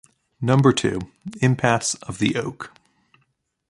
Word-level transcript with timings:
Number 0.41 0.73
two, 0.73 0.97
impasse 1.43 1.93
of 1.93 2.17
the 2.17 2.35
Oak. 2.35 2.73